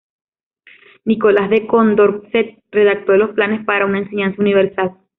[1.05, 4.97] Nicolas de Condorcet redactó los planes para una enseñanza universal.